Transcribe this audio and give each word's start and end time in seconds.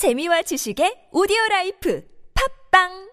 재미와 0.00 0.40
지식의 0.48 1.10
오디오 1.12 1.36
라이프 1.50 2.02
팝빵 2.32 3.10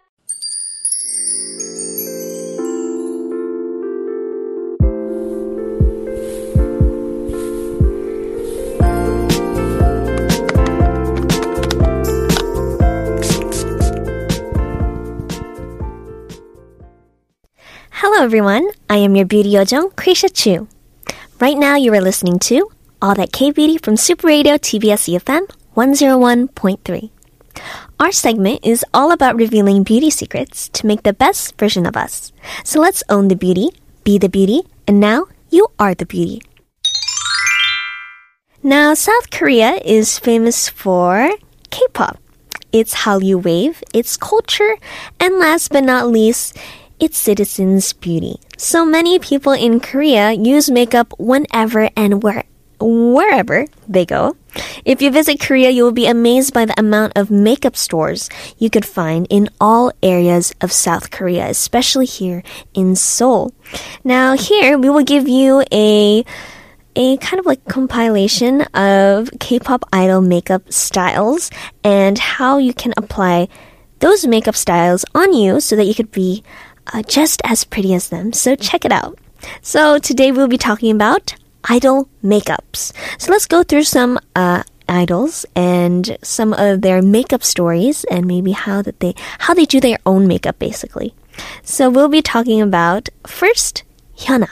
Hello, 17.92 18.24
everyone. 18.24 18.72
I 18.90 18.98
am 19.04 19.18
your 19.18 19.26
beauty 19.26 19.52
yojong, 19.52 19.92
Krisha 19.96 20.32
Chu. 20.32 20.70
Right 21.42 21.58
now, 21.58 21.76
you 21.76 21.92
are 21.94 22.00
listening 22.00 22.40
to 22.48 22.72
All 23.02 23.14
That 23.16 23.34
K 23.34 23.52
Beauty 23.52 23.78
from 23.78 23.98
Super 23.98 24.28
Radio 24.28 24.56
TBS 24.56 25.12
EFM 25.12 25.52
101.3. 25.78 27.12
Our 28.00 28.12
segment 28.12 28.66
is 28.66 28.84
all 28.96 29.12
about 29.12 29.36
revealing 29.36 29.84
beauty 29.84 30.10
secrets 30.10 30.70
to 30.70 30.88
make 30.88 31.04
the 31.04 31.14
best 31.14 31.56
version 31.60 31.86
of 31.86 31.96
us. 31.96 32.34
So 32.64 32.82
let's 32.82 33.04
own 33.10 33.28
the 33.28 33.36
beauty, 33.36 33.70
be 34.04 34.18
the 34.18 34.28
beauty, 34.28 34.64
and 34.88 35.00
now 35.00 35.28
you 35.52 35.68
are 35.78 35.94
the 35.94 36.08
beauty. 36.08 36.42
Now, 38.64 38.96
South 38.96 39.30
Korea 39.30 39.78
is 39.86 40.18
famous 40.18 40.68
for 40.68 41.30
K-pop. 41.70 42.18
It's 42.72 43.06
Hallyu 43.06 43.44
Wave, 43.44 43.84
its 43.94 44.18
culture, 44.18 44.78
and 45.20 45.38
last 45.38 45.72
but 45.72 45.84
not 45.84 46.08
least, 46.10 46.58
its 47.00 47.20
citizens' 47.20 47.94
beauty. 47.94 48.42
So 48.58 48.84
many 48.84 49.20
people 49.20 49.54
in 49.54 49.80
Korea 49.80 50.32
use 50.32 50.72
makeup 50.72 51.14
whenever 51.20 51.92
and 51.96 52.24
where, 52.24 52.46
wherever 52.80 53.66
they 53.88 54.06
go. 54.06 54.36
If 54.86 55.02
you 55.02 55.12
visit 55.12 55.40
Korea, 55.40 55.70
you 55.70 55.84
will 55.84 55.92
be 55.92 56.08
amazed 56.08 56.54
by 56.54 56.66
the 56.66 56.80
amount 56.80 57.14
of 57.16 57.30
makeup 57.30 57.76
stores 57.76 58.30
you 58.58 58.70
could 58.70 58.86
find 58.86 59.28
in 59.30 59.50
all 59.60 59.92
areas 60.02 60.54
of 60.62 60.72
South 60.72 61.12
Korea, 61.12 61.48
especially 61.48 62.06
here 62.06 62.44
in 62.74 62.96
Seoul. 62.96 63.54
Now, 64.04 64.36
here 64.36 64.78
we 64.78 64.90
will 64.90 65.04
give 65.04 65.28
you 65.28 65.64
a 65.72 66.26
a 66.96 67.16
kind 67.18 67.40
of 67.40 67.46
like 67.46 67.64
compilation 67.66 68.64
of 68.74 69.30
K-pop 69.40 69.86
idol 69.94 70.20
makeup 70.20 70.74
styles 70.74 71.52
and 71.84 72.18
how 72.18 72.58
you 72.58 72.74
can 72.74 72.92
apply 72.98 73.50
those 74.00 74.26
makeup 74.26 74.56
styles 74.56 75.06
on 75.14 75.32
you 75.32 75.60
so 75.60 75.76
that 75.76 75.86
you 75.86 75.94
could 75.94 76.12
be 76.12 76.44
uh, 76.94 77.04
just 77.04 77.40
as 77.44 77.64
pretty 77.64 77.94
as 77.94 78.10
them. 78.10 78.34
So 78.34 78.56
check 78.56 78.84
it 78.84 78.92
out. 78.92 79.20
So 79.62 80.00
today 80.00 80.32
we'll 80.32 80.48
be 80.48 80.58
talking 80.58 80.90
about 80.90 81.36
idol 81.70 82.10
makeups. 82.24 82.94
So 83.18 83.32
let's 83.32 83.46
go 83.46 83.64
through 83.64 83.84
some 83.84 84.20
uh, 84.36 84.64
idols 84.88 85.46
and 85.56 86.18
some 86.22 86.54
of 86.54 86.82
their 86.82 87.02
makeup 87.02 87.44
stories 87.44 88.04
and 88.06 88.26
maybe 88.26 88.52
how 88.52 88.82
that 88.82 89.00
they 89.00 89.14
how 89.40 89.54
they 89.54 89.66
do 89.66 89.80
their 89.80 90.00
own 90.06 90.28
makeup 90.28 90.60
basically. 90.60 91.14
So 91.64 91.90
we'll 91.90 92.10
be 92.10 92.22
talking 92.22 92.62
about 92.62 93.10
first 93.26 93.84
Hyuna. 94.18 94.50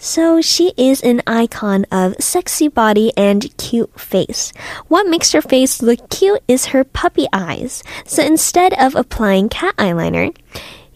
So 0.00 0.40
she 0.40 0.72
is 0.76 1.02
an 1.02 1.22
icon 1.26 1.84
of 1.90 2.14
sexy 2.20 2.68
body 2.68 3.12
and 3.16 3.50
cute 3.56 3.98
face. 3.98 4.52
What 4.86 5.08
makes 5.08 5.32
her 5.32 5.42
face 5.42 5.82
look 5.82 6.08
cute 6.08 6.42
is 6.46 6.66
her 6.66 6.84
puppy 6.84 7.26
eyes. 7.32 7.82
So 8.06 8.22
instead 8.22 8.74
of 8.74 8.94
applying 8.94 9.48
cat 9.48 9.76
eyeliner, 9.76 10.36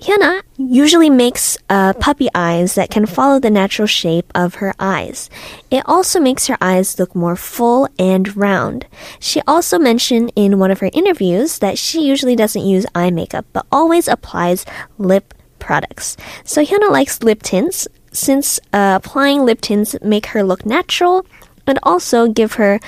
Hyuna 0.02 0.42
usually 0.56 1.10
makes 1.10 1.56
uh, 1.70 1.92
puppy 1.92 2.28
eyes 2.34 2.74
that 2.74 2.90
can 2.90 3.06
follow 3.06 3.38
the 3.38 3.50
natural 3.50 3.86
shape 3.86 4.32
of 4.34 4.56
her 4.56 4.74
eyes. 4.80 5.30
It 5.70 5.84
also 5.86 6.18
makes 6.18 6.48
her 6.48 6.58
eyes 6.60 6.98
look 6.98 7.14
more 7.14 7.36
full 7.36 7.88
and 8.00 8.36
round. 8.36 8.86
She 9.20 9.40
also 9.46 9.78
mentioned 9.78 10.32
in 10.34 10.58
one 10.58 10.72
of 10.72 10.80
her 10.80 10.90
interviews 10.92 11.60
that 11.60 11.78
she 11.78 12.02
usually 12.02 12.34
doesn't 12.34 12.66
use 12.66 12.84
eye 12.96 13.10
makeup, 13.10 13.46
but 13.52 13.64
always 13.70 14.08
applies 14.08 14.66
lip 14.98 15.34
products. 15.60 16.16
So 16.42 16.64
Hyuna 16.64 16.90
likes 16.90 17.22
lip 17.22 17.40
tints 17.40 17.86
since 18.10 18.58
uh, 18.72 18.98
applying 19.00 19.44
lip 19.44 19.60
tints 19.60 19.94
make 20.02 20.26
her 20.34 20.42
look 20.42 20.66
natural 20.66 21.24
and 21.64 21.78
also 21.84 22.26
give 22.26 22.54
her 22.54 22.80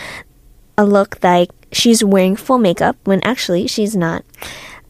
a 0.76 0.84
look 0.84 1.22
like 1.22 1.50
she's 1.70 2.02
wearing 2.02 2.34
full 2.34 2.58
makeup 2.58 2.96
when 3.04 3.22
actually 3.22 3.68
she's 3.68 3.94
not 3.94 4.24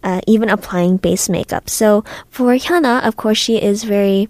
uh, 0.05 0.21
even 0.27 0.49
applying 0.49 0.99
base 0.99 1.29
makeup. 1.29 1.69
So 1.69 2.05
for 2.29 2.55
Hyuna, 2.55 3.03
of 3.03 3.17
course, 3.17 3.39
she 3.39 3.61
is 3.61 3.83
very 3.83 4.29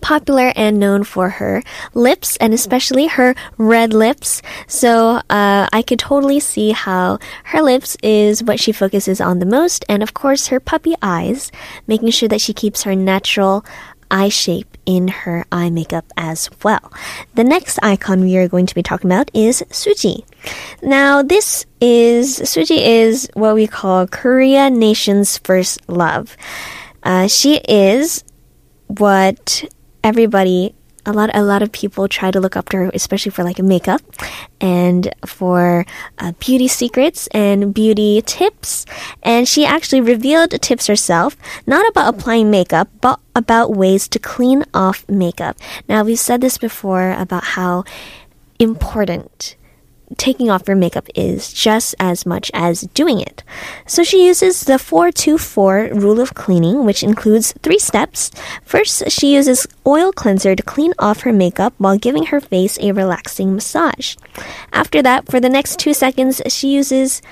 popular 0.00 0.52
and 0.56 0.78
known 0.78 1.04
for 1.04 1.28
her 1.28 1.62
lips 1.94 2.36
and 2.38 2.52
especially 2.52 3.06
her 3.06 3.34
red 3.58 3.92
lips. 3.92 4.42
So 4.66 5.20
uh, 5.30 5.68
I 5.72 5.82
could 5.86 5.98
totally 5.98 6.40
see 6.40 6.72
how 6.72 7.18
her 7.44 7.62
lips 7.62 7.96
is 8.02 8.42
what 8.42 8.60
she 8.60 8.72
focuses 8.72 9.20
on 9.20 9.38
the 9.38 9.46
most, 9.46 9.84
and 9.88 10.02
of 10.02 10.14
course 10.14 10.48
her 10.48 10.60
puppy 10.60 10.94
eyes, 11.02 11.52
making 11.86 12.10
sure 12.10 12.28
that 12.28 12.40
she 12.40 12.52
keeps 12.52 12.82
her 12.82 12.94
natural 12.94 13.64
eye 14.10 14.28
shape 14.28 14.76
in 14.86 15.08
her 15.08 15.44
eye 15.50 15.70
makeup 15.70 16.04
as 16.16 16.50
well. 16.62 16.92
The 17.34 17.44
next 17.44 17.78
icon 17.82 18.20
we 18.20 18.36
are 18.36 18.48
going 18.48 18.66
to 18.66 18.74
be 18.74 18.82
talking 18.82 19.10
about 19.10 19.30
is 19.34 19.62
Suji. 19.70 20.24
Now, 20.82 21.22
this 21.22 21.66
is 21.80 22.38
Suji 22.40 22.78
is 22.80 23.28
what 23.34 23.54
we 23.54 23.66
call 23.66 24.06
Korea 24.06 24.70
nation's 24.70 25.38
first 25.38 25.80
love. 25.88 26.36
Uh, 27.02 27.28
she 27.28 27.56
is 27.68 28.24
what 28.86 29.64
everybody 30.02 30.74
a 31.06 31.12
lot 31.12 31.30
a 31.34 31.42
lot 31.42 31.62
of 31.62 31.72
people 31.72 32.08
try 32.08 32.30
to 32.30 32.40
look 32.40 32.56
up 32.56 32.68
to 32.70 32.76
her, 32.76 32.90
especially 32.94 33.30
for 33.30 33.44
like 33.44 33.58
makeup 33.58 34.00
and 34.60 35.12
for 35.26 35.84
uh, 36.18 36.32
beauty 36.38 36.68
secrets 36.68 37.26
and 37.28 37.74
beauty 37.74 38.22
tips. 38.22 38.86
And 39.22 39.48
she 39.48 39.64
actually 39.64 40.00
revealed 40.00 40.50
tips 40.62 40.86
herself, 40.86 41.36
not 41.66 41.86
about 41.88 42.14
applying 42.14 42.50
makeup, 42.50 42.88
but 43.00 43.20
about 43.34 43.74
ways 43.74 44.08
to 44.08 44.18
clean 44.18 44.64
off 44.72 45.08
makeup. 45.08 45.56
Now 45.88 46.04
we've 46.04 46.18
said 46.18 46.40
this 46.40 46.58
before 46.58 47.12
about 47.12 47.44
how 47.58 47.84
important 48.58 49.56
taking 50.16 50.50
off 50.50 50.68
your 50.68 50.76
makeup 50.76 51.08
is 51.14 51.52
just 51.52 51.94
as 51.98 52.26
much 52.26 52.50
as 52.54 52.82
doing 52.94 53.20
it. 53.20 53.42
So 53.86 54.02
she 54.02 54.26
uses 54.26 54.62
the 54.62 54.78
424 54.78 55.90
rule 55.92 56.20
of 56.20 56.34
cleaning, 56.34 56.84
which 56.84 57.02
includes 57.02 57.52
three 57.62 57.78
steps. 57.78 58.30
First, 58.62 59.10
she 59.10 59.34
uses 59.34 59.66
oil 59.86 60.12
cleanser 60.12 60.54
to 60.54 60.62
clean 60.62 60.94
off 60.98 61.20
her 61.20 61.32
makeup 61.32 61.74
while 61.78 61.98
giving 61.98 62.26
her 62.26 62.40
face 62.40 62.78
a 62.80 62.92
relaxing 62.92 63.54
massage. 63.54 64.16
After 64.72 65.02
that, 65.02 65.26
for 65.30 65.40
the 65.40 65.48
next 65.48 65.78
two 65.78 65.94
seconds, 65.94 66.40
she 66.48 66.74
uses 66.74 67.22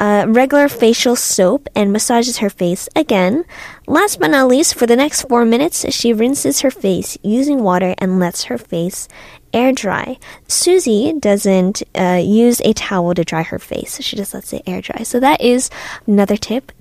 uh, 0.00 0.26
regular 0.28 0.68
facial 0.68 1.16
soap 1.16 1.68
and 1.74 1.92
massages 1.92 2.38
her 2.38 2.50
face 2.50 2.88
again. 2.96 3.44
Last 3.86 4.18
but 4.18 4.30
not 4.30 4.48
least, 4.48 4.74
for 4.74 4.86
the 4.86 4.96
next 4.96 5.22
four 5.28 5.44
minutes, 5.44 5.84
she 5.94 6.12
rinses 6.12 6.60
her 6.60 6.70
face 6.70 7.18
using 7.22 7.62
water 7.62 7.94
and 7.98 8.18
lets 8.18 8.44
her 8.44 8.58
face 8.58 9.08
air 9.52 9.72
dry. 9.72 10.18
Suji 10.48 11.18
doesn't 11.20 11.82
uh, 11.94 12.20
use 12.22 12.60
a 12.60 12.72
towel 12.72 13.14
to 13.14 13.24
dry 13.24 13.42
her 13.42 13.58
face. 13.58 14.00
She 14.02 14.16
just 14.16 14.34
lets 14.34 14.52
it 14.52 14.62
air 14.66 14.80
dry. 14.80 15.02
So 15.04 15.20
that 15.20 15.40
is 15.40 15.70
another 16.06 16.36
tip. 16.36 16.72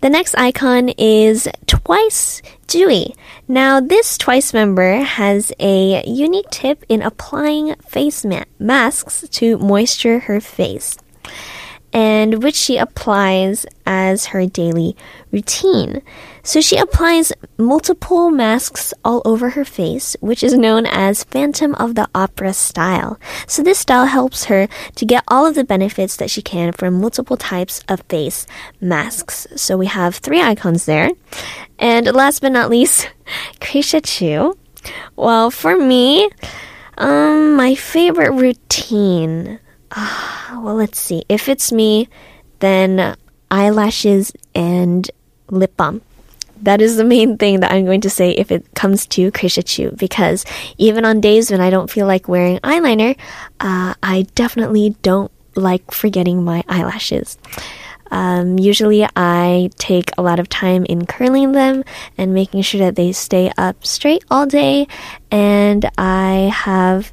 The 0.00 0.10
next 0.10 0.34
icon 0.34 0.88
is 0.98 1.48
Twice 1.66 2.42
Tzuyu. 2.66 3.14
Now, 3.46 3.78
this 3.78 4.18
Twice 4.18 4.52
member 4.52 4.96
has 4.96 5.52
a 5.60 6.02
unique 6.04 6.50
tip 6.50 6.84
in 6.88 7.02
applying 7.02 7.76
face 7.76 8.24
ma- 8.24 8.44
masks 8.58 9.28
to 9.28 9.58
moisture 9.58 10.20
her 10.20 10.40
face 10.40 10.98
and 11.92 12.42
which 12.42 12.54
she 12.54 12.78
applies 12.78 13.66
as 13.84 14.26
her 14.26 14.46
daily 14.46 14.96
routine. 15.30 16.02
So 16.42 16.60
she 16.60 16.76
applies 16.76 17.32
multiple 17.58 18.30
masks 18.30 18.94
all 19.04 19.22
over 19.24 19.50
her 19.50 19.64
face, 19.64 20.16
which 20.20 20.42
is 20.42 20.54
known 20.54 20.86
as 20.86 21.24
Phantom 21.24 21.74
of 21.76 21.94
the 21.94 22.08
Opera 22.14 22.52
style. 22.54 23.18
So 23.46 23.62
this 23.62 23.78
style 23.78 24.06
helps 24.06 24.44
her 24.44 24.68
to 24.96 25.04
get 25.04 25.24
all 25.28 25.46
of 25.46 25.54
the 25.54 25.64
benefits 25.64 26.16
that 26.16 26.30
she 26.30 26.42
can 26.42 26.72
from 26.72 27.00
multiple 27.00 27.36
types 27.36 27.82
of 27.88 28.02
face 28.08 28.46
masks. 28.80 29.46
So 29.56 29.76
we 29.76 29.86
have 29.86 30.16
three 30.16 30.40
icons 30.40 30.86
there. 30.86 31.10
And 31.78 32.06
last 32.06 32.40
but 32.40 32.52
not 32.52 32.70
least, 32.70 33.10
Krisha 33.60 34.00
Chu. 34.02 34.56
Well, 35.14 35.50
for 35.50 35.76
me, 35.76 36.28
um, 36.98 37.56
my 37.56 37.74
favorite 37.74 38.32
routine. 38.32 39.60
Uh, 39.94 40.60
well, 40.62 40.74
let's 40.74 40.98
see. 40.98 41.22
If 41.28 41.48
it's 41.48 41.70
me, 41.70 42.08
then 42.60 43.16
eyelashes 43.50 44.32
and 44.54 45.10
lip 45.50 45.76
balm. 45.76 46.00
That 46.62 46.80
is 46.80 46.96
the 46.96 47.04
main 47.04 47.38
thing 47.38 47.60
that 47.60 47.72
I'm 47.72 47.84
going 47.84 48.00
to 48.02 48.10
say 48.10 48.30
if 48.30 48.52
it 48.52 48.64
comes 48.74 49.06
to 49.08 49.32
Krisha 49.32 49.64
Chu 49.64 49.90
because 49.96 50.44
even 50.78 51.04
on 51.04 51.20
days 51.20 51.50
when 51.50 51.60
I 51.60 51.70
don't 51.70 51.90
feel 51.90 52.06
like 52.06 52.28
wearing 52.28 52.58
eyeliner, 52.60 53.16
uh, 53.60 53.94
I 54.02 54.26
definitely 54.36 54.96
don't 55.02 55.30
like 55.56 55.90
forgetting 55.90 56.44
my 56.44 56.62
eyelashes. 56.68 57.36
Um, 58.12 58.58
usually, 58.58 59.06
I 59.16 59.70
take 59.78 60.10
a 60.18 60.22
lot 60.22 60.38
of 60.38 60.48
time 60.48 60.84
in 60.84 61.06
curling 61.06 61.52
them 61.52 61.82
and 62.18 62.34
making 62.34 62.62
sure 62.62 62.80
that 62.80 62.94
they 62.94 63.10
stay 63.12 63.50
up 63.56 63.84
straight 63.84 64.22
all 64.30 64.46
day, 64.46 64.86
and 65.30 65.90
I 65.96 66.52
have 66.54 67.10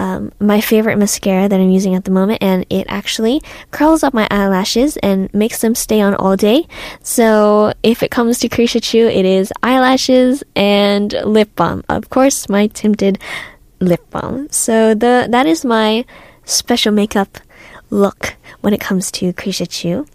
um, 0.00 0.32
my 0.40 0.62
favorite 0.62 0.96
mascara 0.96 1.46
that 1.46 1.60
I'm 1.60 1.68
using 1.68 1.94
at 1.94 2.04
the 2.06 2.10
moment, 2.10 2.38
and 2.40 2.64
it 2.70 2.86
actually 2.88 3.42
curls 3.70 4.02
up 4.02 4.14
my 4.14 4.26
eyelashes 4.30 4.96
and 4.98 5.32
makes 5.34 5.60
them 5.60 5.74
stay 5.74 6.00
on 6.00 6.14
all 6.14 6.36
day. 6.36 6.66
So 7.02 7.74
if 7.82 8.02
it 8.02 8.10
comes 8.10 8.38
to 8.38 8.48
Krisha 8.48 8.82
Chu, 8.82 9.06
it 9.06 9.26
is 9.26 9.52
eyelashes 9.62 10.42
and 10.56 11.12
lip 11.12 11.54
balm. 11.54 11.84
Of 11.90 12.08
course, 12.08 12.48
my 12.48 12.68
tinted 12.68 13.18
lip 13.80 14.00
balm. 14.08 14.48
So 14.50 14.94
the 14.94 15.28
that 15.28 15.46
is 15.46 15.66
my 15.66 16.06
special 16.46 16.92
makeup 16.92 17.38
look 17.90 18.36
when 18.62 18.72
it 18.72 18.80
comes 18.80 19.10
to 19.20 19.34
Krisha 19.34 19.68
Chu. 19.68 20.06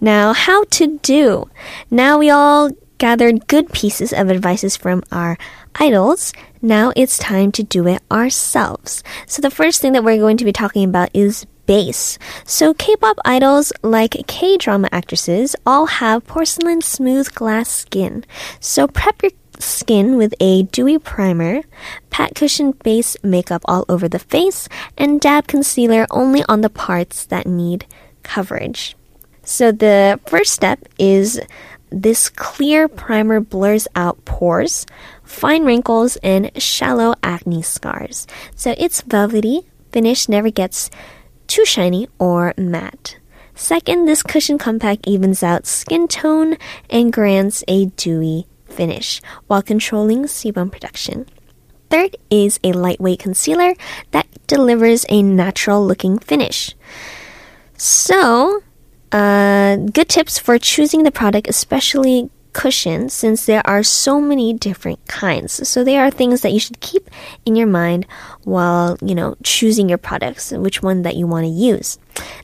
Now, 0.00 0.32
how 0.32 0.64
to 0.64 0.98
do? 1.02 1.48
Now 1.88 2.18
we 2.18 2.30
all 2.30 2.70
gathered 2.98 3.46
good 3.46 3.72
pieces 3.72 4.12
of 4.12 4.28
advices 4.28 4.76
from 4.76 5.04
our 5.12 5.38
idols. 5.76 6.32
Now 6.62 6.92
it's 6.94 7.16
time 7.18 7.52
to 7.52 7.62
do 7.62 7.86
it 7.86 8.02
ourselves. 8.10 9.02
So 9.26 9.40
the 9.40 9.50
first 9.50 9.80
thing 9.80 9.92
that 9.92 10.04
we're 10.04 10.18
going 10.18 10.36
to 10.36 10.44
be 10.44 10.52
talking 10.52 10.84
about 10.84 11.08
is 11.14 11.46
base. 11.64 12.18
So 12.44 12.74
K-pop 12.74 13.18
idols 13.24 13.72
like 13.82 14.16
K-drama 14.26 14.88
actresses 14.92 15.56
all 15.64 15.86
have 15.86 16.26
porcelain 16.26 16.82
smooth 16.82 17.34
glass 17.34 17.70
skin. 17.70 18.24
So 18.60 18.86
prep 18.86 19.22
your 19.22 19.32
skin 19.58 20.16
with 20.16 20.34
a 20.40 20.64
dewy 20.64 20.98
primer, 20.98 21.62
pat 22.10 22.34
cushion 22.34 22.72
base 22.72 23.16
makeup 23.22 23.62
all 23.64 23.84
over 23.88 24.08
the 24.08 24.18
face, 24.18 24.68
and 24.98 25.20
dab 25.20 25.46
concealer 25.46 26.06
only 26.10 26.42
on 26.48 26.60
the 26.60 26.70
parts 26.70 27.24
that 27.26 27.46
need 27.46 27.86
coverage. 28.22 28.96
So 29.42 29.72
the 29.72 30.20
first 30.26 30.52
step 30.52 30.80
is 30.98 31.40
this 31.90 32.28
clear 32.28 32.86
primer 32.88 33.40
blurs 33.40 33.88
out 33.96 34.24
pores, 34.24 34.86
fine 35.30 35.64
wrinkles, 35.64 36.16
and 36.16 36.50
shallow 36.60 37.14
acne 37.22 37.62
scars. 37.62 38.26
So 38.56 38.74
its 38.76 39.00
velvety 39.02 39.62
finish 39.92 40.28
never 40.28 40.50
gets 40.50 40.90
too 41.46 41.64
shiny 41.64 42.08
or 42.18 42.52
matte. 42.58 43.16
Second, 43.54 44.06
this 44.06 44.22
cushion 44.22 44.58
compact 44.58 45.06
evens 45.06 45.42
out 45.42 45.66
skin 45.66 46.08
tone 46.08 46.56
and 46.88 47.12
grants 47.12 47.62
a 47.68 47.86
dewy 47.86 48.46
finish 48.66 49.20
while 49.46 49.62
controlling 49.62 50.24
sebum 50.24 50.70
production. 50.70 51.26
Third 51.90 52.16
is 52.30 52.58
a 52.62 52.72
lightweight 52.72 53.18
concealer 53.18 53.74
that 54.10 54.26
delivers 54.46 55.06
a 55.08 55.22
natural 55.22 55.84
looking 55.84 56.18
finish. 56.18 56.74
So, 57.76 58.62
uh, 59.12 59.76
good 59.76 60.08
tips 60.08 60.38
for 60.38 60.58
choosing 60.58 61.02
the 61.02 61.10
product, 61.10 61.48
especially 61.48 62.30
cushions, 62.52 63.12
since 63.12 63.46
there 63.46 63.62
are 63.66 63.82
so 63.82 64.20
many 64.20 64.52
different 64.52 65.04
kinds. 65.06 65.68
So 65.68 65.84
they 65.84 65.98
are 65.98 66.10
things 66.10 66.40
that 66.42 66.52
you 66.52 66.60
should 66.60 66.80
keep 66.80 67.10
in 67.44 67.56
your 67.56 67.66
mind 67.66 68.06
while, 68.44 68.96
you 69.00 69.14
know, 69.14 69.36
choosing 69.42 69.88
your 69.88 69.98
products, 69.98 70.52
and 70.52 70.62
which 70.62 70.82
one 70.82 71.02
that 71.02 71.16
you 71.16 71.26
want 71.26 71.44
to 71.44 71.50
use. 71.50 71.98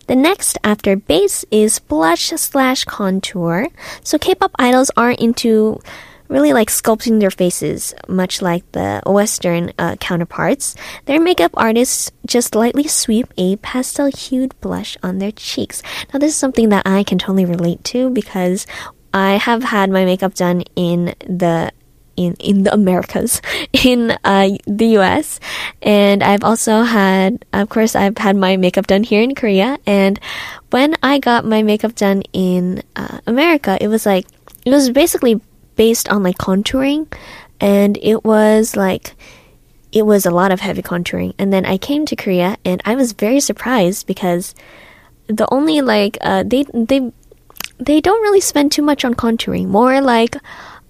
The 0.06 0.16
next 0.16 0.58
after 0.62 0.96
base 0.96 1.44
is 1.50 1.78
blush 1.78 2.28
slash 2.28 2.84
contour. 2.84 3.68
So 4.02 4.18
K-pop 4.18 4.52
idols 4.58 4.90
are 4.96 5.12
into 5.12 5.80
really 6.28 6.52
like 6.52 6.68
sculpting 6.68 7.20
their 7.20 7.30
faces, 7.30 7.94
much 8.08 8.42
like 8.42 8.70
the 8.72 9.00
Western 9.06 9.72
uh, 9.78 9.96
counterparts. 9.96 10.74
Their 11.04 11.20
makeup 11.20 11.52
artists 11.54 12.10
just 12.26 12.54
lightly 12.54 12.88
sweep 12.88 13.32
a 13.36 13.56
pastel 13.56 14.06
hued 14.06 14.58
blush 14.60 14.96
on 15.02 15.18
their 15.18 15.30
cheeks. 15.30 15.82
Now, 16.12 16.18
this 16.18 16.32
is 16.32 16.36
something 16.36 16.70
that 16.70 16.86
I 16.86 17.04
can 17.04 17.18
totally 17.18 17.44
relate 17.44 17.84
to 17.84 18.10
because 18.10 18.66
I 19.16 19.38
have 19.38 19.64
had 19.64 19.88
my 19.88 20.04
makeup 20.04 20.34
done 20.34 20.60
in 20.76 21.14
the 21.24 21.72
in 22.18 22.34
in 22.34 22.64
the 22.64 22.72
Americas, 22.74 23.40
in 23.72 24.12
uh, 24.24 24.50
the 24.66 24.88
U.S., 25.00 25.40
and 25.80 26.22
I've 26.22 26.44
also 26.44 26.82
had, 26.82 27.42
of 27.54 27.70
course, 27.70 27.96
I've 27.96 28.18
had 28.18 28.36
my 28.36 28.58
makeup 28.58 28.86
done 28.86 29.04
here 29.04 29.22
in 29.22 29.34
Korea. 29.34 29.78
And 29.86 30.20
when 30.68 30.96
I 31.02 31.18
got 31.18 31.46
my 31.46 31.62
makeup 31.62 31.94
done 31.94 32.28
in 32.34 32.82
uh, 32.94 33.20
America, 33.26 33.78
it 33.80 33.88
was 33.88 34.04
like 34.04 34.26
it 34.66 34.70
was 34.70 34.90
basically 34.90 35.40
based 35.76 36.10
on 36.10 36.22
like 36.22 36.36
contouring, 36.36 37.08
and 37.58 37.96
it 38.02 38.22
was 38.22 38.76
like 38.76 39.16
it 39.92 40.04
was 40.04 40.26
a 40.26 40.30
lot 40.30 40.52
of 40.52 40.60
heavy 40.60 40.82
contouring. 40.82 41.32
And 41.38 41.54
then 41.54 41.64
I 41.64 41.78
came 41.78 42.04
to 42.04 42.16
Korea, 42.16 42.58
and 42.66 42.82
I 42.84 42.94
was 42.94 43.12
very 43.12 43.40
surprised 43.40 44.06
because 44.06 44.54
the 45.26 45.48
only 45.50 45.80
like 45.80 46.18
uh, 46.20 46.44
they 46.44 46.68
they 46.74 47.12
they 47.78 48.00
don't 48.00 48.22
really 48.22 48.40
spend 48.40 48.72
too 48.72 48.82
much 48.82 49.04
on 49.04 49.14
contouring, 49.14 49.66
more 49.66 50.00
like 50.00 50.36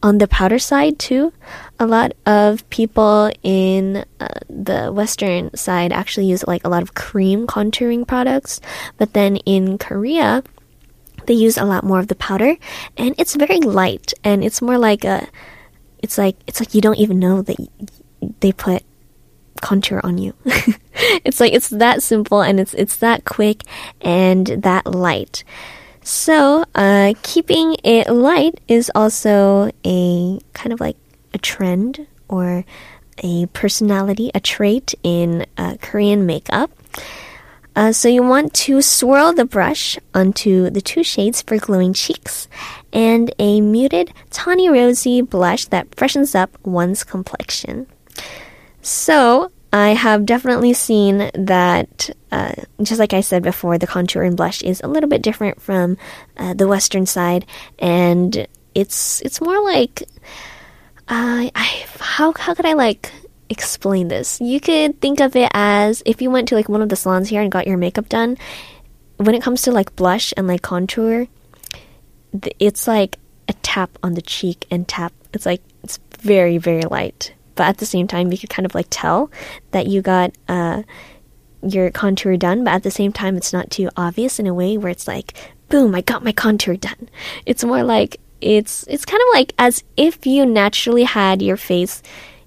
on 0.02 0.18
the 0.18 0.28
powder 0.28 0.58
side 0.58 0.98
too. 0.98 1.32
A 1.80 1.86
lot 1.86 2.12
of 2.26 2.68
people 2.70 3.30
in 3.42 4.04
uh, 4.20 4.28
the 4.48 4.92
western 4.92 5.54
side 5.56 5.92
actually 5.92 6.26
use 6.26 6.46
like 6.46 6.64
a 6.64 6.68
lot 6.68 6.82
of 6.82 6.94
cream 6.94 7.46
contouring 7.46 8.06
products, 8.06 8.60
but 8.98 9.12
then 9.14 9.36
in 9.38 9.78
Korea 9.78 10.42
they 11.26 11.34
use 11.34 11.58
a 11.58 11.64
lot 11.64 11.82
more 11.82 11.98
of 11.98 12.06
the 12.06 12.14
powder 12.14 12.56
and 12.96 13.14
it's 13.18 13.34
very 13.34 13.58
light 13.58 14.12
and 14.22 14.44
it's 14.44 14.62
more 14.62 14.78
like 14.78 15.04
a 15.04 15.26
it's 15.98 16.18
like 16.18 16.36
it's 16.46 16.60
like 16.60 16.72
you 16.72 16.80
don't 16.80 16.98
even 16.98 17.18
know 17.18 17.42
that 17.42 17.56
they 18.40 18.52
put 18.52 18.84
contour 19.60 20.00
on 20.04 20.18
you. 20.18 20.34
it's 21.24 21.40
like 21.40 21.52
it's 21.52 21.68
that 21.68 22.02
simple 22.02 22.42
and 22.42 22.60
it's 22.60 22.74
it's 22.74 22.96
that 22.96 23.24
quick 23.24 23.62
and 24.00 24.46
that 24.46 24.86
light. 24.86 25.42
So, 26.08 26.64
uh, 26.76 27.14
keeping 27.24 27.74
it 27.82 28.08
light 28.08 28.60
is 28.68 28.92
also 28.94 29.72
a 29.84 30.38
kind 30.52 30.72
of 30.72 30.78
like 30.78 30.96
a 31.34 31.38
trend 31.38 32.06
or 32.28 32.64
a 33.24 33.46
personality, 33.46 34.30
a 34.32 34.38
trait 34.38 34.94
in 35.02 35.46
uh, 35.58 35.78
Korean 35.82 36.24
makeup. 36.24 36.70
Uh, 37.74 37.90
so 37.90 38.08
you 38.08 38.22
want 38.22 38.54
to 38.54 38.82
swirl 38.82 39.32
the 39.32 39.44
brush 39.44 39.98
onto 40.14 40.70
the 40.70 40.80
two 40.80 41.02
shades 41.02 41.42
for 41.42 41.58
glowing 41.58 41.92
cheeks 41.92 42.46
and 42.92 43.34
a 43.40 43.60
muted 43.60 44.12
tawny 44.30 44.68
rosy 44.68 45.22
blush 45.22 45.64
that 45.66 45.92
freshens 45.96 46.36
up 46.36 46.56
one's 46.64 47.02
complexion. 47.02 47.84
So 48.80 49.50
I 49.72 49.90
have 49.90 50.24
definitely 50.24 50.72
seen 50.72 51.30
that, 51.34 52.10
uh, 52.32 52.52
just 52.82 52.98
like 52.98 53.12
I 53.12 53.20
said 53.20 53.42
before, 53.42 53.78
the 53.78 53.86
contour 53.86 54.22
and 54.22 54.36
blush 54.36 54.62
is 54.62 54.80
a 54.80 54.88
little 54.88 55.08
bit 55.08 55.22
different 55.22 55.60
from 55.60 55.98
uh, 56.36 56.54
the 56.54 56.68
western 56.68 57.04
side, 57.04 57.44
and 57.78 58.46
it's 58.74 59.20
it's 59.22 59.40
more 59.40 59.62
like, 59.62 60.02
uh, 61.08 61.50
I 61.54 61.86
how 61.98 62.32
how 62.36 62.54
could 62.54 62.66
I 62.66 62.72
like 62.74 63.12
explain 63.48 64.08
this. 64.08 64.40
You 64.40 64.60
could 64.60 65.00
think 65.00 65.20
of 65.20 65.36
it 65.36 65.50
as 65.52 66.02
if 66.06 66.22
you 66.22 66.30
went 66.30 66.48
to 66.48 66.54
like 66.54 66.68
one 66.68 66.82
of 66.82 66.88
the 66.88 66.96
salons 66.96 67.28
here 67.28 67.42
and 67.42 67.52
got 67.52 67.66
your 67.66 67.76
makeup 67.76 68.08
done. 68.08 68.38
When 69.18 69.34
it 69.34 69.42
comes 69.42 69.62
to 69.62 69.72
like 69.72 69.96
blush 69.96 70.32
and 70.36 70.46
like 70.46 70.62
contour, 70.62 71.26
it's 72.58 72.86
like 72.86 73.18
a 73.48 73.52
tap 73.62 73.98
on 74.02 74.14
the 74.14 74.22
cheek 74.22 74.66
and 74.70 74.86
tap. 74.86 75.12
It's 75.32 75.46
like 75.46 75.62
it's 75.82 75.98
very 76.18 76.58
very 76.58 76.82
light, 76.82 77.32
but 77.56 77.66
at 77.66 77.78
the 77.78 77.86
same 77.86 78.06
time 78.06 78.30
you 78.30 78.38
could 78.38 78.50
kind 78.50 78.66
of 78.66 78.74
like 78.74 78.86
tell 78.90 79.30
that 79.72 79.86
you 79.86 80.02
got 80.02 80.32
uh 80.48 80.82
your 81.62 81.90
contour 81.90 82.36
done, 82.36 82.62
but 82.62 82.74
at 82.74 82.82
the 82.84 82.90
same 82.90 83.12
time 83.12 83.36
it's 83.36 83.52
not 83.52 83.70
too 83.70 83.90
obvious 83.96 84.38
in 84.38 84.46
a 84.46 84.54
way 84.54 84.78
where 84.78 84.90
it's 84.90 85.08
like 85.08 85.32
boom, 85.68 85.94
I 85.94 86.00
got 86.00 86.22
my 86.22 86.32
contour 86.32 86.76
done. 86.76 87.08
It's 87.44 87.64
more 87.64 87.82
like 87.82 88.20
it's 88.40 88.86
it's 88.86 89.04
kind 89.04 89.20
of 89.20 89.28
like 89.34 89.52
as 89.58 89.82
if 89.96 90.26
you 90.26 90.46
naturally 90.46 91.04
had 91.04 91.42
your 91.42 91.56
face 91.56 92.02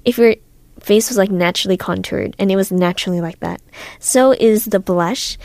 if 0.06 0.18
you're 0.18 0.36
face 0.80 1.10
was 1.10 1.18
like 1.18 1.32
naturally 1.32 1.78
contoured 1.78 2.36
and 2.40 2.52
it 2.52 2.56
was 2.56 2.72
naturally 2.72 3.22
like 3.22 3.40
that. 3.40 3.62
So 4.00 4.32
is 4.32 4.66
the 4.66 4.80
blush. 4.80 5.38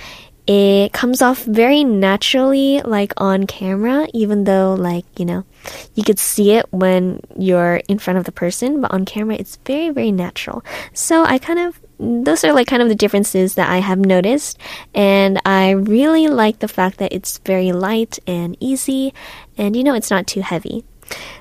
It 0.47 0.93
comes 0.93 1.23
off 1.23 1.45
very 1.45 1.85
naturally, 1.85 2.83
like 2.83 3.13
on 3.17 3.47
camera, 3.47 4.07
even 4.13 4.45
though, 4.45 4.75
like, 4.75 5.07
you 5.19 5.25
know, 5.25 5.45
you 5.95 6.05
could 6.05 6.19
see 6.19 6.53
it 6.53 6.67
when 6.71 7.21
you're 7.39 7.77
in 7.89 7.99
front 7.99 8.19
of 8.19 8.25
the 8.25 8.33
person, 8.33 8.83
but 8.83 8.93
on 8.93 9.07
camera, 9.07 9.37
it's 9.37 9.57
very, 9.65 9.89
very 9.91 10.13
natural. 10.13 10.63
So 10.93 11.25
I 11.25 11.39
kind 11.39 11.59
of 11.59 11.81
those 11.99 12.45
are 12.45 12.53
like 12.53 12.67
kind 12.67 12.83
of 12.83 12.89
the 12.89 12.95
differences 12.95 13.55
that 13.55 13.71
I 13.71 13.79
have 13.79 13.99
noticed. 13.99 14.59
And 14.95 15.41
I 15.47 15.71
really 15.71 16.29
like 16.29 16.59
the 16.59 16.69
fact 16.69 16.99
that 16.99 17.13
it's 17.13 17.39
very 17.39 17.73
light 17.73 18.19
and 18.27 18.57
easy 18.61 19.15
and 19.57 19.77
you 19.77 19.85
know, 19.85 19.95
it's 19.95 20.11
not 20.11 20.27
too 20.27 20.41
heavy. 20.41 20.85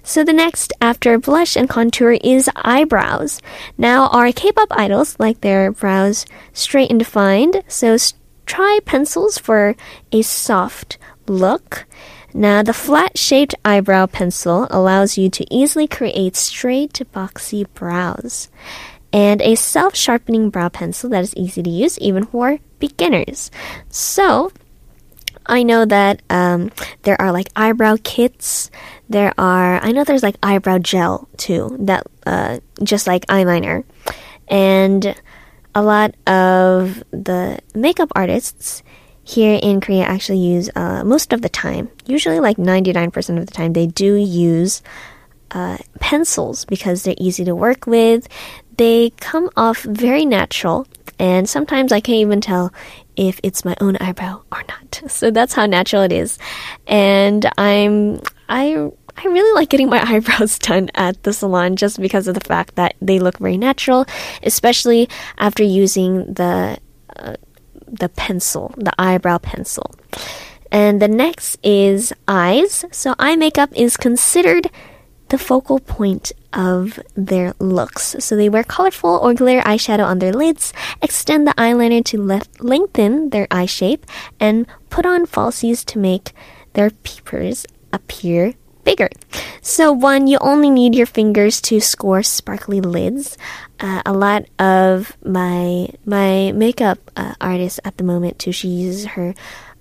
So 0.04 0.24
the 0.24 0.34
next 0.34 0.74
after 0.82 1.18
blush 1.18 1.56
and 1.56 1.70
contour 1.70 2.18
is 2.24 2.50
eyebrows. 2.56 3.42
Now 3.78 4.08
our 4.10 4.32
K-pop 4.32 4.68
idols 4.72 5.16
like 5.20 5.42
their 5.42 5.72
brows 5.72 6.26
straight 6.52 6.90
and 6.90 7.00
defined, 7.00 7.64
so 7.68 7.98
try 8.46 8.80
pencils 8.86 9.38
for 9.38 9.76
a 10.12 10.22
soft 10.22 10.98
look. 11.28 11.86
Now 12.34 12.64
the 12.64 12.74
flat-shaped 12.74 13.56
eyebrow 13.64 14.08
pencil 14.08 14.68
allows 14.72 15.18
you 15.18 15.30
to 15.30 15.46
easily 15.54 15.88
create 15.88 16.36
straight 16.36 16.94
to 16.96 17.06
boxy 17.06 17.68
brows. 17.74 18.50
And 19.12 19.42
a 19.44 19.54
self-sharpening 19.54 20.50
brow 20.50 20.70
pencil 20.70 21.12
that 21.12 21.24
is 21.24 21.36
easy 21.36 21.62
to 21.62 21.70
use 21.70 22.00
even 22.00 22.26
for 22.26 22.58
beginners. 22.80 23.52
So 23.90 24.52
I 25.46 25.62
know 25.62 25.86
that 25.86 26.24
um, 26.32 26.72
there 27.04 27.22
are 27.22 27.32
like 27.32 27.50
eyebrow 27.56 27.98
kits. 28.04 28.72
There 29.10 29.34
are, 29.38 29.80
I 29.84 29.92
know 29.92 30.04
there's 30.04 30.24
like 30.24 30.38
eyebrow 30.42 30.80
gel 30.80 31.30
too, 31.38 31.78
that 31.82 32.08
uh, 32.26 32.60
just 32.82 33.06
like 33.06 33.28
eyeliner. 33.28 33.84
And 34.48 35.16
a 35.76 35.82
lot 35.82 36.16
of 36.28 37.04
the 37.12 37.60
makeup 37.74 38.12
artists 38.16 38.84
here 39.24 39.60
in 39.62 39.80
Korea 39.80 40.04
actually 40.04 40.40
use 40.40 40.70
uh, 40.76 41.04
most 41.04 41.34
of 41.34 41.42
the 41.42 41.50
time, 41.50 41.90
usually 42.06 42.40
like 42.40 42.58
99% 42.58 43.38
of 43.38 43.46
the 43.46 43.54
time, 43.54 43.74
they 43.74 43.88
do 43.88 44.16
use 44.16 44.84
uh, 45.52 45.78
pencils 46.00 46.66
because 46.66 47.04
they're 47.04 47.16
easy 47.18 47.46
to 47.46 47.56
work 47.56 47.88
with. 47.88 48.28
They 48.78 49.12
come 49.18 49.50
off 49.56 49.84
very 49.84 50.26
natural, 50.26 50.88
and 51.20 51.48
sometimes 51.48 51.92
I 51.92 52.02
can't 52.02 52.18
even 52.18 52.42
tell 52.42 52.74
if 53.16 53.40
it's 53.44 53.64
my 53.64 53.76
own 53.80 53.98
eyebrow 53.98 54.42
or 54.52 54.64
not. 54.68 55.02
So 55.10 55.32
that's 55.32 55.54
how 55.54 55.66
natural 55.66 56.04
it 56.04 56.12
is. 56.12 56.40
And 56.88 57.50
I'm, 57.58 58.22
I, 58.48 58.90
I 59.18 59.28
really 59.28 59.54
like 59.54 59.70
getting 59.70 59.90
my 59.90 60.02
eyebrows 60.10 60.60
done 60.60 60.90
at 60.96 61.24
the 61.24 61.34
salon 61.34 61.76
just 61.76 62.00
because 62.02 62.28
of 62.28 62.36
the 62.36 62.48
fact 62.48 62.76
that 62.76 62.96
they 63.02 63.20
look 63.20 63.38
very 63.38 63.58
natural, 63.58 64.06
especially 64.44 65.10
after 65.38 65.64
using 65.64 66.34
the 66.34 66.78
uh, 67.16 67.36
the 67.88 68.10
pencil, 68.10 68.74
the 68.78 68.94
eyebrow 68.98 69.38
pencil. 69.38 69.94
And 70.72 71.00
the 71.00 71.08
next 71.08 71.60
is 71.64 72.12
eyes. 72.28 72.84
So 72.92 73.14
eye 73.20 73.36
makeup 73.36 73.70
is 73.76 73.96
considered 73.96 74.72
the 75.30 75.38
focal 75.38 75.80
point 75.80 76.32
of 76.52 77.00
their 77.16 77.54
looks. 77.60 78.16
So 78.20 78.36
they 78.36 78.50
wear 78.50 78.64
colorful 78.64 79.20
or 79.22 79.34
glitter 79.34 79.62
eyeshadow 79.62 80.06
on 80.06 80.20
their 80.20 80.34
lids, 80.34 80.74
extend 81.02 81.48
the 81.48 81.54
eyeliner 81.54 82.04
to 82.06 82.42
lengthen 82.60 83.30
their 83.30 83.48
eye 83.50 83.66
shape, 83.66 84.06
and 84.40 84.68
put 84.90 85.06
on 85.06 85.26
falsies 85.26 85.86
to 85.86 86.00
make 86.00 86.34
their 86.74 86.90
peepers 86.90 87.66
appear 87.92 88.54
bigger. 88.84 89.10
So 89.62 89.92
one, 89.92 90.28
you 90.28 90.38
only 90.42 90.70
need 90.70 90.96
your 90.96 91.06
fingers 91.06 91.62
to 91.62 91.80
score 91.80 92.24
sparkly 92.24 92.82
lids. 92.82 93.38
Uh, 93.80 94.02
a 94.06 94.14
lot 94.14 94.46
of 94.60 95.16
my 95.24 95.90
my 96.06 96.52
makeup 96.54 97.00
uh, 97.16 97.36
artist 97.42 97.80
at 97.84 97.98
the 97.98 98.04
moment 98.04 98.40
too, 98.40 98.52
she 98.52 98.68
uses 98.68 99.06
her 99.18 99.34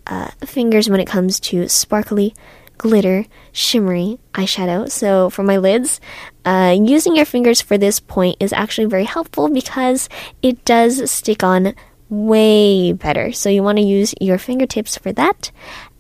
uh, 0.07 0.31
fingers 0.45 0.89
when 0.89 1.01
it 1.01 1.07
comes 1.07 1.41
to 1.41 1.69
sparkly 1.69 2.35
glitter, 2.79 3.25
shimmery 3.53 4.19
eyeshadow. 4.35 4.91
So 4.91 5.31
for 5.31 5.43
my 5.45 5.57
lids, 5.57 6.01
uh, 6.45 6.77
using 6.79 7.15
your 7.15 7.25
fingers 7.25 7.61
for 7.61 7.79
this 7.79 8.01
point 8.01 8.37
is 8.41 8.53
actually 8.53 8.87
very 8.87 9.05
helpful 9.05 9.49
because 9.49 10.09
it 10.43 10.65
does 10.65 11.11
stick 11.11 11.45
on 11.45 11.75
way 12.09 12.93
better. 12.93 13.33
So 13.33 13.49
you 13.49 13.63
want 13.63 13.79
to 13.79 13.85
use 13.85 14.15
your 14.21 14.37
fingertips 14.37 14.99
for 14.99 15.13
that. 15.13 15.51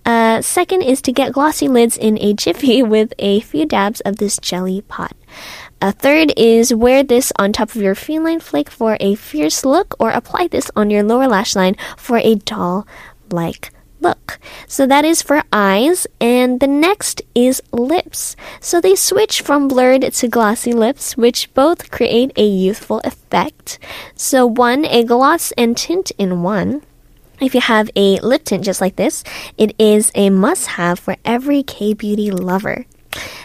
Uh, 0.05 0.43
second 0.43 0.83
is 0.83 1.01
to 1.03 1.13
get 1.13 1.33
glossy 1.33 1.69
lids 1.69 1.97
in 1.97 2.19
a 2.21 2.35
jiffy 2.35 2.83
with 2.95 3.13
a 3.19 3.41
few 3.41 3.67
dabs 3.67 4.01
of 4.03 4.17
this 4.17 4.39
jelly 4.39 4.83
pot. 4.83 5.17
A 5.81 5.93
third 5.93 6.33
is 6.37 6.75
wear 6.75 7.03
this 7.03 7.33
on 7.39 7.53
top 7.53 7.75
of 7.75 7.83
your 7.83 7.95
feline 7.95 8.41
flake 8.41 8.71
for 8.71 8.97
a 9.01 9.15
fierce 9.15 9.65
look, 9.65 9.95
or 9.99 10.11
apply 10.11 10.49
this 10.49 10.71
on 10.77 10.91
your 10.91 11.03
lower 11.03 11.27
lash 11.27 11.57
line 11.57 11.77
for 11.97 12.19
a 12.19 12.37
doll 12.37 12.87
like 13.31 13.73
look. 14.03 14.39
So 14.67 14.87
that 14.87 15.05
is 15.05 15.23
for 15.23 15.43
eyes, 15.53 16.07
and 16.21 16.61
the 16.61 16.67
next 16.67 17.23
is 17.35 17.63
lips. 17.73 18.37
So 18.61 18.81
they 18.81 18.95
switch 18.95 19.41
from 19.41 19.69
blurred 19.69 20.03
to 20.03 20.29
glossy 20.29 20.73
lips, 20.73 21.17
which 21.17 21.53
both 21.55 21.91
create 21.91 22.33
a 22.37 22.45
youthful 22.45 23.01
effect. 23.05 23.79
So 24.15 24.47
one, 24.47 24.85
a 24.85 25.05
gloss 25.05 25.53
and 25.53 25.77
tint 25.77 26.11
in 26.19 26.43
one. 26.43 26.83
If 27.43 27.57
you 27.57 27.61
have 27.61 27.91
a 27.97 28.21
lip 28.21 28.45
tint 28.45 28.65
just 28.65 28.81
like 28.81 28.97
this, 28.97 29.25
it 29.59 29.75
is 29.79 30.13
a 30.15 30.31
must 30.31 30.67
have 30.69 30.99
for 30.99 31.17
every 31.25 31.65
K 31.65 31.93
beauty 31.93 32.31
lover. 32.31 32.87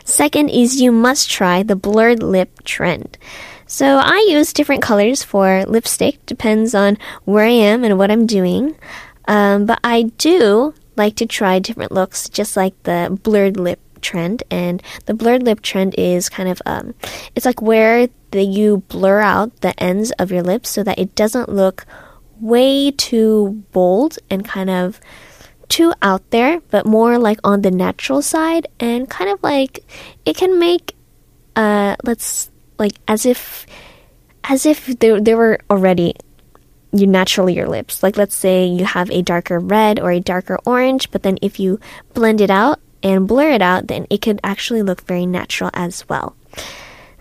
Second 0.05 0.49
is 0.49 0.79
you 0.79 0.91
must 0.91 1.29
try 1.29 1.63
the 1.63 1.75
blurred 1.75 2.21
lip 2.21 2.63
trend. 2.63 3.17
So 3.65 3.97
I 3.97 4.25
use 4.29 4.53
different 4.53 4.81
colors 4.81 5.23
for 5.23 5.65
lipstick, 5.65 6.25
depends 6.25 6.73
on 6.73 6.97
where 7.25 7.43
I 7.43 7.49
am 7.49 7.83
and 7.83 7.97
what 7.97 8.11
I'm 8.11 8.25
doing. 8.25 8.77
Um, 9.27 9.65
but 9.65 9.79
I 9.83 10.03
do 10.17 10.73
like 10.95 11.15
to 11.17 11.25
try 11.25 11.59
different 11.59 11.91
looks, 11.91 12.29
just 12.29 12.55
like 12.55 12.81
the 12.83 13.19
blurred 13.23 13.57
lip 13.57 13.79
trend. 14.01 14.43
And 14.49 14.81
the 15.05 15.13
blurred 15.13 15.43
lip 15.43 15.61
trend 15.61 15.95
is 15.97 16.29
kind 16.29 16.47
of 16.47 16.61
um, 16.65 16.93
it's 17.35 17.45
like 17.45 17.61
where 17.61 18.07
the, 18.31 18.43
you 18.43 18.83
blur 18.87 19.19
out 19.19 19.61
the 19.61 19.77
ends 19.81 20.11
of 20.11 20.31
your 20.31 20.43
lips 20.43 20.69
so 20.69 20.83
that 20.83 20.99
it 20.99 21.15
doesn't 21.15 21.49
look 21.49 21.85
way 22.39 22.91
too 22.91 23.63
bold 23.71 24.17
and 24.29 24.45
kind 24.45 24.69
of 24.69 24.99
too 25.69 25.93
out 26.01 26.29
there, 26.31 26.61
but 26.71 26.85
more 26.85 27.17
like 27.17 27.39
on 27.43 27.61
the 27.61 27.71
natural 27.71 28.21
side 28.21 28.67
and 28.79 29.09
kind 29.09 29.29
of 29.29 29.41
like 29.43 29.83
it 30.25 30.37
can 30.37 30.59
make 30.59 30.95
uh 31.55 31.95
let's 32.03 32.51
like 32.77 32.93
as 33.07 33.25
if 33.25 33.65
as 34.43 34.65
if 34.65 34.85
there 34.99 35.19
there 35.19 35.37
were 35.37 35.59
already 35.69 36.15
you 36.91 37.07
naturally 37.07 37.53
your 37.53 37.67
lips. 37.67 38.01
Like 38.01 38.17
let's 38.17 38.35
say 38.35 38.65
you 38.65 38.85
have 38.85 39.11
a 39.11 39.21
darker 39.21 39.59
red 39.59 39.99
or 39.99 40.11
a 40.11 40.19
darker 40.19 40.57
orange, 40.65 41.11
but 41.11 41.23
then 41.23 41.37
if 41.41 41.59
you 41.59 41.79
blend 42.13 42.41
it 42.41 42.49
out 42.49 42.79
and 43.03 43.27
blur 43.27 43.51
it 43.51 43.61
out, 43.61 43.87
then 43.87 44.07
it 44.09 44.21
could 44.21 44.39
actually 44.43 44.81
look 44.81 45.01
very 45.01 45.25
natural 45.25 45.69
as 45.73 46.07
well. 46.07 46.35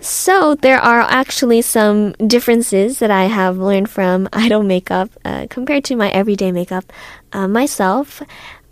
So 0.06 0.54
there 0.54 0.78
are 0.78 1.00
actually 1.00 1.62
some 1.62 2.12
differences 2.12 3.00
that 3.00 3.10
I 3.10 3.24
have 3.24 3.58
learned 3.58 3.90
from 3.90 4.28
idol 4.32 4.62
makeup 4.62 5.10
uh, 5.24 5.48
compared 5.50 5.82
to 5.86 5.96
my 5.96 6.10
everyday 6.10 6.52
makeup 6.52 6.92
uh, 7.32 7.48
myself. 7.48 8.22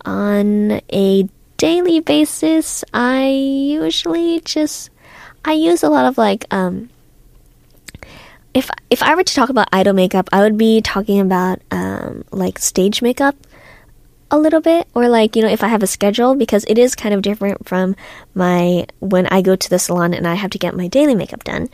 On 0.04 0.80
a 0.92 1.28
daily 1.56 1.98
basis, 1.98 2.84
I 2.94 3.26
usually 3.26 4.42
just 4.44 4.90
I 5.44 5.54
use 5.54 5.82
a 5.82 5.88
lot 5.88 6.04
of 6.04 6.16
like 6.18 6.46
um, 6.54 6.88
if 8.54 8.70
if 8.88 9.02
I 9.02 9.16
were 9.16 9.24
to 9.24 9.34
talk 9.34 9.48
about 9.48 9.66
idol 9.72 9.92
makeup, 9.92 10.28
I 10.32 10.38
would 10.38 10.56
be 10.56 10.82
talking 10.82 11.18
about 11.18 11.58
um, 11.72 12.24
like 12.30 12.60
stage 12.60 13.02
makeup 13.02 13.34
a 14.34 14.38
little 14.38 14.60
bit 14.60 14.88
or 14.94 15.08
like 15.08 15.36
you 15.36 15.42
know 15.42 15.48
if 15.48 15.62
i 15.62 15.68
have 15.68 15.82
a 15.82 15.86
schedule 15.86 16.34
because 16.34 16.64
it 16.64 16.76
is 16.76 16.96
kind 16.96 17.14
of 17.14 17.22
different 17.22 17.66
from 17.68 17.94
my 18.34 18.84
when 18.98 19.28
i 19.28 19.40
go 19.40 19.54
to 19.54 19.70
the 19.70 19.78
salon 19.78 20.12
and 20.12 20.26
i 20.26 20.34
have 20.34 20.50
to 20.50 20.58
get 20.58 20.74
my 20.74 20.88
daily 20.88 21.14
makeup 21.14 21.44
done 21.44 21.68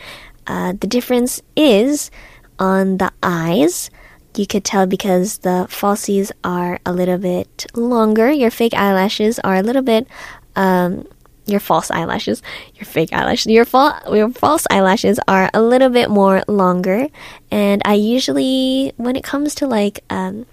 uh, 0.46 0.74
the 0.78 0.86
difference 0.86 1.40
is 1.56 2.10
on 2.58 2.98
the 2.98 3.10
eyes 3.22 3.90
you 4.36 4.46
could 4.46 4.62
tell 4.62 4.86
because 4.86 5.38
the 5.38 5.66
falsies 5.70 6.30
are 6.44 6.78
a 6.84 6.92
little 6.92 7.16
bit 7.16 7.64
longer 7.74 8.30
your 8.30 8.50
fake 8.50 8.74
eyelashes 8.74 9.38
are 9.38 9.56
a 9.56 9.62
little 9.62 9.82
bit 9.82 10.06
um, 10.54 11.06
your 11.46 11.58
false 11.58 11.90
eyelashes, 11.90 12.42
your 12.76 12.84
fake 12.84 13.12
eyelashes, 13.12 13.46
your, 13.46 13.64
fa- 13.64 14.02
your 14.12 14.30
false 14.30 14.66
eyelashes 14.70 15.18
are 15.26 15.50
a 15.52 15.60
little 15.60 15.88
bit 15.88 16.10
more 16.10 16.44
longer. 16.46 17.08
And 17.50 17.82
I 17.84 17.94
usually, 17.94 18.92
when 18.98 19.16
it 19.16 19.24
comes 19.24 19.56
to 19.56 19.66
like 19.66 20.04
um, 20.10 20.46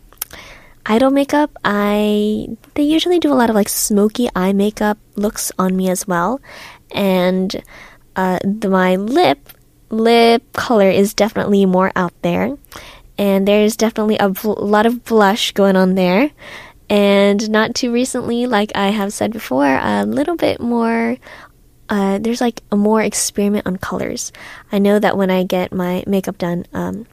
idol 0.87 1.11
makeup, 1.11 1.51
I 1.63 2.47
they 2.73 2.83
usually 2.83 3.19
do 3.19 3.31
a 3.31 3.35
lot 3.35 3.49
of 3.49 3.55
like 3.55 3.69
smoky 3.69 4.29
eye 4.35 4.53
makeup 4.53 4.97
looks 5.15 5.51
on 5.59 5.75
me 5.75 5.89
as 5.89 6.07
well, 6.07 6.41
and 6.91 7.55
uh, 8.15 8.39
the, 8.43 8.69
my 8.69 8.95
lip 8.95 9.49
lip 9.89 10.43
color 10.53 10.89
is 10.89 11.13
definitely 11.13 11.65
more 11.65 11.91
out 11.95 12.13
there, 12.21 12.57
and 13.17 13.47
there's 13.47 13.75
definitely 13.75 14.17
a 14.17 14.29
bl- 14.29 14.53
lot 14.57 14.85
of 14.85 15.03
blush 15.03 15.51
going 15.51 15.75
on 15.75 15.95
there, 15.95 16.31
and 16.89 17.49
not 17.49 17.75
too 17.75 17.91
recently, 17.91 18.47
like 18.47 18.71
I 18.75 18.89
have 18.89 19.13
said 19.13 19.31
before, 19.31 19.67
a 19.67 20.05
little 20.05 20.35
bit 20.35 20.59
more. 20.59 21.17
Uh, 21.89 22.19
there's 22.19 22.41
like 22.41 22.61
a 22.69 22.75
more 22.75 23.01
experiment 23.01 23.65
on 23.65 23.77
colors. 23.77 24.33
I 24.73 24.79
know 24.79 24.99
that 24.99 25.15
when 25.15 25.31
I 25.31 25.43
get 25.43 25.71
my 25.71 26.03
makeup 26.05 26.37
done, 26.37 26.65
um, 26.73 27.07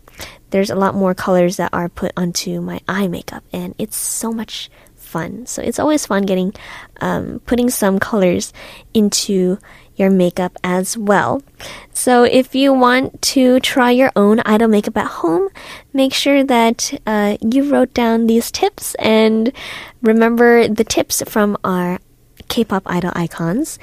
there's 0.51 0.71
a 0.71 0.77
lot 0.77 0.95
more 0.95 1.15
colors 1.15 1.57
that 1.57 1.73
are 1.73 1.89
put 1.89 2.13
onto 2.17 2.61
my 2.61 2.81
eye 2.87 3.09
makeup, 3.09 3.45
and 3.53 3.75
it's 3.79 3.97
so 3.97 4.33
much 4.33 4.71
fun. 4.95 5.47
So 5.47 5.63
it's 5.63 5.79
always 5.79 6.07
fun 6.07 6.23
getting 6.27 6.53
um, 7.01 7.41
putting 7.47 7.71
some 7.71 7.99
colors 7.99 8.53
into 8.93 9.59
your 9.97 10.11
makeup 10.11 10.57
as 10.65 10.99
well. 10.99 11.41
So 11.93 12.25
if 12.25 12.55
you 12.55 12.73
want 12.73 13.23
to 13.35 13.61
try 13.61 13.93
your 13.93 14.11
own 14.17 14.41
idol 14.45 14.67
makeup 14.67 14.97
at 14.97 15.07
home, 15.23 15.49
make 15.93 16.13
sure 16.13 16.43
that 16.43 17.01
uh, 17.07 17.37
you 17.41 17.71
wrote 17.71 17.95
down 17.95 18.27
these 18.27 18.51
tips 18.51 18.97
and 18.97 19.53
remember 20.03 20.67
the 20.67 20.83
tips 20.83 21.23
from 21.29 21.57
our 21.63 22.01
K-pop 22.49 22.83
idol 22.87 23.13
icons, 23.15 23.79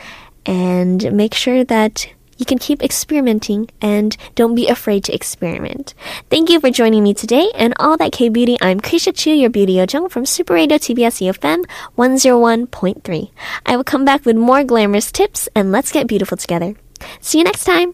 and 0.45 1.11
make 1.13 1.33
sure 1.33 1.63
that 1.63 2.07
you 2.41 2.45
can 2.45 2.57
keep 2.57 2.81
experimenting 2.81 3.69
and 3.81 4.17
don't 4.33 4.55
be 4.55 4.67
afraid 4.67 5.03
to 5.03 5.13
experiment. 5.13 5.93
Thank 6.31 6.49
you 6.49 6.59
for 6.59 6.71
joining 6.71 7.03
me 7.03 7.13
today 7.13 7.51
and 7.53 7.75
all 7.79 7.97
that 7.97 8.13
K 8.13 8.29
Beauty. 8.29 8.57
I'm 8.59 8.81
Krisha 8.81 9.15
Chu, 9.15 9.29
your 9.29 9.51
beauty 9.51 9.75
yojung 9.75 10.09
from 10.09 10.25
Super 10.25 10.55
Radio 10.55 10.79
TBS 10.79 11.21
EFM 11.21 11.65
101.3. 11.99 13.29
I 13.67 13.77
will 13.77 13.83
come 13.83 14.03
back 14.03 14.25
with 14.25 14.35
more 14.35 14.63
glamorous 14.63 15.11
tips 15.11 15.47
and 15.55 15.71
let's 15.71 15.91
get 15.91 16.07
beautiful 16.07 16.35
together. 16.35 16.73
See 17.19 17.37
you 17.37 17.43
next 17.43 17.63
time. 17.63 17.93